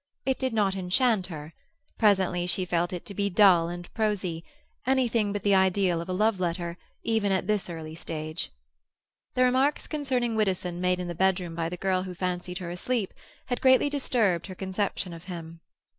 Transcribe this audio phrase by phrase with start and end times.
[0.25, 1.53] It did not enchant her;
[1.99, 6.39] presently she felt it to be dull and prosy—anything but the ideal of a love
[6.39, 8.51] letter, even at this early stage.
[9.35, 13.13] The remarks concerning Widdowson made in the bedroom by the girl who fancied her asleep
[13.45, 15.59] had greatly disturbed her conception of him.